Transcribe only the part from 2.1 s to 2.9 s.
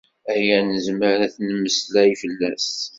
fell-as.